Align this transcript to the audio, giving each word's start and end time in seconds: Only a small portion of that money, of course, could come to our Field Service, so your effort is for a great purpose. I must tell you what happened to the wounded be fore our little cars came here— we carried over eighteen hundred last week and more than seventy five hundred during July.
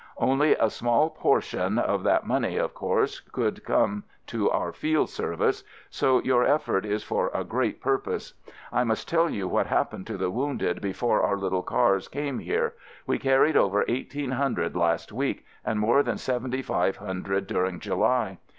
Only 0.17 0.55
a 0.55 0.71
small 0.71 1.11
portion 1.11 1.77
of 1.77 2.01
that 2.05 2.25
money, 2.25 2.57
of 2.57 2.73
course, 2.73 3.19
could 3.19 3.63
come 3.63 4.03
to 4.25 4.49
our 4.49 4.71
Field 4.73 5.11
Service, 5.11 5.63
so 5.91 6.19
your 6.23 6.43
effort 6.43 6.87
is 6.87 7.03
for 7.03 7.29
a 7.35 7.43
great 7.43 7.79
purpose. 7.79 8.33
I 8.73 8.83
must 8.83 9.07
tell 9.07 9.29
you 9.29 9.47
what 9.47 9.67
happened 9.67 10.07
to 10.07 10.17
the 10.17 10.31
wounded 10.31 10.81
be 10.81 10.91
fore 10.93 11.21
our 11.21 11.37
little 11.37 11.61
cars 11.61 12.07
came 12.07 12.39
here— 12.39 12.73
we 13.05 13.19
carried 13.19 13.55
over 13.55 13.85
eighteen 13.87 14.31
hundred 14.31 14.75
last 14.75 15.11
week 15.11 15.45
and 15.63 15.79
more 15.79 16.01
than 16.01 16.17
seventy 16.17 16.63
five 16.63 16.97
hundred 16.97 17.45
during 17.45 17.79
July. 17.79 18.39